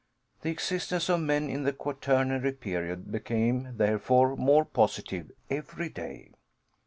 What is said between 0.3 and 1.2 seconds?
The existence of